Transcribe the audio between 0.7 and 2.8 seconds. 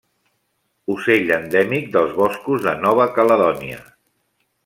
Ocell endèmic dels boscos de